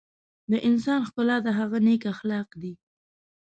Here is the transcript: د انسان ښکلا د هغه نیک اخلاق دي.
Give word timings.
د 0.51 0.53
انسان 0.67 0.99
ښکلا 1.07 1.37
د 1.43 1.47
هغه 1.59 1.77
نیک 1.85 2.03
اخلاق 2.13 2.49
دي. 2.61 2.73